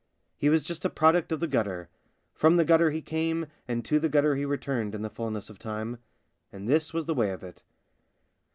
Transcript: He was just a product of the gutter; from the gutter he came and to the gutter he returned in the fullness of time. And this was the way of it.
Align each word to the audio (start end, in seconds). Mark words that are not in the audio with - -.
He 0.35 0.49
was 0.49 0.63
just 0.63 0.83
a 0.83 0.89
product 0.89 1.31
of 1.31 1.41
the 1.41 1.47
gutter; 1.47 1.87
from 2.33 2.55
the 2.57 2.65
gutter 2.65 2.89
he 2.89 3.03
came 3.03 3.45
and 3.67 3.85
to 3.85 3.99
the 3.99 4.09
gutter 4.09 4.35
he 4.35 4.45
returned 4.45 4.95
in 4.95 5.03
the 5.03 5.11
fullness 5.11 5.47
of 5.47 5.59
time. 5.59 5.99
And 6.51 6.67
this 6.67 6.91
was 6.91 7.05
the 7.05 7.13
way 7.13 7.29
of 7.29 7.43
it. 7.43 7.61